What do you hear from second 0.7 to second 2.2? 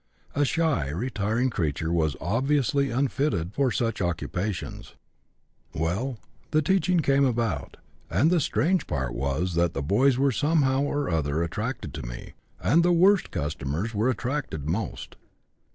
retiring creature was